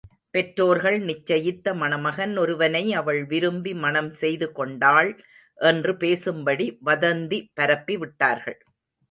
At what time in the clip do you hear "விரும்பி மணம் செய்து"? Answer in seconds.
3.25-4.47